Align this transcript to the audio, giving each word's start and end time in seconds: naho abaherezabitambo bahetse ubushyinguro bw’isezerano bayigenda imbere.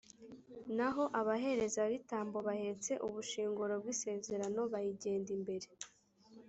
naho 0.77 1.03
abaherezabitambo 1.19 2.37
bahetse 2.47 2.91
ubushyinguro 3.07 3.73
bw’isezerano 3.81 4.61
bayigenda 4.71 5.29
imbere. 5.37 5.67